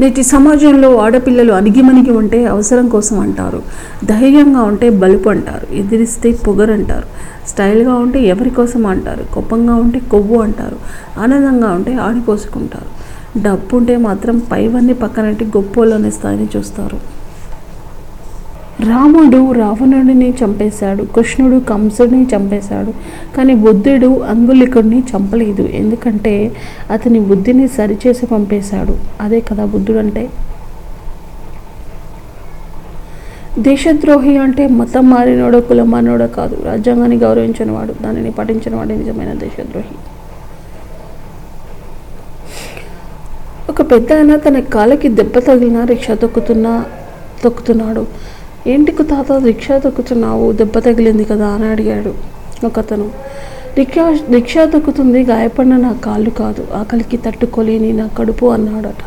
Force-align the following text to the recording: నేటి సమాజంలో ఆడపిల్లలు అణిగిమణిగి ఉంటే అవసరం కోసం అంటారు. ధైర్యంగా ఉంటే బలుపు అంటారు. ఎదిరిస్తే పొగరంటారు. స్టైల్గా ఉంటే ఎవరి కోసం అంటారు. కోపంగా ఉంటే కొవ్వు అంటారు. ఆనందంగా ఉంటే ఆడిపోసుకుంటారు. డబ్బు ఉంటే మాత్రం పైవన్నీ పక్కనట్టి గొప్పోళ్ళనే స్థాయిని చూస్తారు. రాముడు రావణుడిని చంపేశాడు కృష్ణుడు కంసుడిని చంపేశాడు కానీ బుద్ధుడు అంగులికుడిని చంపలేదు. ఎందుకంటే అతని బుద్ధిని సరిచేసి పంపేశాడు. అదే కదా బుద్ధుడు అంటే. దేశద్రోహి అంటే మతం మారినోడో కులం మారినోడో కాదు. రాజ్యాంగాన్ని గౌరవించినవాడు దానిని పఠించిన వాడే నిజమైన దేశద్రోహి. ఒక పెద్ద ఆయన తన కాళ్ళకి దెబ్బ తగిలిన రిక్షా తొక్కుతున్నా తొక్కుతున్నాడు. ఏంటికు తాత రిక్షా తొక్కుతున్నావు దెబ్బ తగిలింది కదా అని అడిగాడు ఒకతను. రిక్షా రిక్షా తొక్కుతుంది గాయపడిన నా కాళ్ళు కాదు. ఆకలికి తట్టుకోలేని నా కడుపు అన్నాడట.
నేటి 0.00 0.22
సమాజంలో 0.22 0.96
ఆడపిల్లలు 0.96 1.52
అణిగిమణిగి 1.52 2.10
ఉంటే 2.10 2.44
అవసరం 2.46 2.88
కోసం 2.88 3.20
అంటారు. 3.20 3.62
ధైర్యంగా 4.04 4.62
ఉంటే 4.62 4.90
బలుపు 4.90 5.28
అంటారు. 5.28 5.74
ఎదిరిస్తే 5.74 6.32
పొగరంటారు. 6.32 7.06
స్టైల్గా 7.48 7.94
ఉంటే 7.94 8.22
ఎవరి 8.22 8.50
కోసం 8.50 8.86
అంటారు. 8.86 9.24
కోపంగా 9.34 9.74
ఉంటే 9.74 9.98
కొవ్వు 9.98 10.42
అంటారు. 10.42 10.76
ఆనందంగా 11.20 11.68
ఉంటే 11.70 11.94
ఆడిపోసుకుంటారు. 11.94 12.96
డబ్బు 13.42 13.76
ఉంటే 13.76 13.96
మాత్రం 13.96 14.42
పైవన్నీ 14.52 14.92
పక్కనట్టి 14.92 15.44
గొప్పోళ్ళనే 15.44 16.10
స్థాయిని 16.10 16.48
చూస్తారు. 16.56 17.00
రాముడు 18.80 19.52
రావణుడిని 19.52 20.34
చంపేశాడు 20.44 21.02
కృష్ణుడు 21.04 21.60
కంసుడిని 21.64 22.26
చంపేశాడు 22.36 22.92
కానీ 23.36 23.54
బుద్ధుడు 23.54 24.20
అంగులికుడిని 24.20 24.98
చంపలేదు. 24.98 25.62
ఎందుకంటే 25.62 26.52
అతని 26.90 27.20
బుద్ధిని 27.20 27.68
సరిచేసి 27.68 28.26
పంపేశాడు. 28.26 28.96
అదే 29.20 29.40
కదా 29.40 29.64
బుద్ధుడు 29.64 29.98
అంటే. 29.98 30.28
దేశద్రోహి 33.58 34.38
అంటే 34.38 34.66
మతం 34.66 35.10
మారినోడో 35.10 35.60
కులం 35.60 35.90
మారినోడో 35.90 36.26
కాదు. 36.26 36.62
రాజ్యాంగాన్ని 36.64 37.16
గౌరవించినవాడు 37.16 37.94
దానిని 38.02 38.30
పఠించిన 38.30 38.76
వాడే 38.76 38.96
నిజమైన 38.96 39.32
దేశద్రోహి. 39.32 39.94
ఒక 43.70 43.90
పెద్ద 43.90 44.12
ఆయన 44.12 44.36
తన 44.36 44.60
కాళ్ళకి 44.60 45.08
దెబ్బ 45.08 45.38
తగిలిన 45.38 45.84
రిక్షా 45.84 46.14
తొక్కుతున్నా 46.14 46.84
తొక్కుతున్నాడు. 47.44 48.06
ఏంటికు 48.66 49.02
తాత 49.02 49.32
రిక్షా 49.32 49.78
తొక్కుతున్నావు 49.78 50.52
దెబ్బ 50.52 50.78
తగిలింది 50.78 51.24
కదా 51.24 51.48
అని 51.48 51.66
అడిగాడు 51.66 52.12
ఒకతను. 52.66 53.10
రిక్షా 53.78 54.04
రిక్షా 54.30 54.64
తొక్కుతుంది 54.64 55.22
గాయపడిన 55.22 55.76
నా 55.76 55.92
కాళ్ళు 56.04 56.30
కాదు. 56.30 56.66
ఆకలికి 56.74 57.16
తట్టుకోలేని 57.16 57.92
నా 57.92 58.06
కడుపు 58.18 58.46
అన్నాడట. 58.46 59.02